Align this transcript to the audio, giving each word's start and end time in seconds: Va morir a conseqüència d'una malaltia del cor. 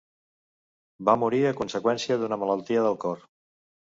Va 1.09 1.15
morir 1.25 1.41
a 1.49 1.51
conseqüència 1.59 2.19
d'una 2.21 2.39
malaltia 2.45 2.87
del 2.87 2.97
cor. 3.07 3.21